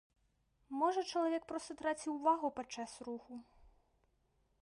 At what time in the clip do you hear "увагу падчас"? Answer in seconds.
2.15-2.91